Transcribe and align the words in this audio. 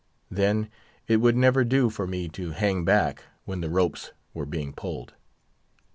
Then, 0.31 0.67
it 1.07 1.17
would 1.17 1.37
never 1.37 1.63
do 1.63 1.91
for 1.91 2.07
me 2.07 2.27
to 2.29 2.53
hang 2.53 2.83
back 2.83 3.25
when 3.45 3.61
the 3.61 3.69
ropes 3.69 4.13
were 4.33 4.47
being 4.47 4.73
pulled. 4.73 5.13